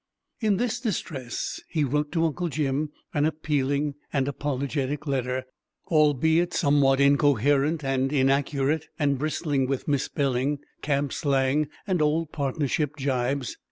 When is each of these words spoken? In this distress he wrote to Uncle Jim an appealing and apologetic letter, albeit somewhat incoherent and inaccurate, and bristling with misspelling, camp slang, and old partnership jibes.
In 0.39 0.57
this 0.57 0.79
distress 0.79 1.61
he 1.69 1.83
wrote 1.83 2.11
to 2.13 2.25
Uncle 2.25 2.49
Jim 2.49 2.89
an 3.13 3.23
appealing 3.25 3.93
and 4.11 4.27
apologetic 4.27 5.05
letter, 5.05 5.45
albeit 5.89 6.55
somewhat 6.55 6.99
incoherent 6.99 7.83
and 7.83 8.11
inaccurate, 8.11 8.87
and 8.97 9.19
bristling 9.19 9.67
with 9.67 9.87
misspelling, 9.87 10.57
camp 10.81 11.13
slang, 11.13 11.69
and 11.85 12.01
old 12.01 12.31
partnership 12.31 12.95
jibes. 12.95 13.57